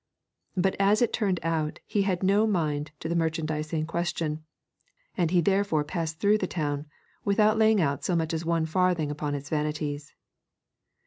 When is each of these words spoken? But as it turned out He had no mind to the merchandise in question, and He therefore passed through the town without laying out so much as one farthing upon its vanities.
But 0.57 0.75
as 0.79 1.03
it 1.03 1.13
turned 1.13 1.39
out 1.43 1.77
He 1.85 2.01
had 2.01 2.23
no 2.23 2.47
mind 2.47 2.89
to 3.01 3.07
the 3.07 3.15
merchandise 3.15 3.71
in 3.71 3.85
question, 3.85 4.43
and 5.15 5.29
He 5.29 5.41
therefore 5.41 5.83
passed 5.83 6.19
through 6.19 6.39
the 6.39 6.47
town 6.47 6.87
without 7.23 7.55
laying 7.59 7.79
out 7.79 8.03
so 8.03 8.15
much 8.15 8.33
as 8.33 8.43
one 8.43 8.65
farthing 8.65 9.11
upon 9.11 9.35
its 9.35 9.49
vanities. 9.49 10.15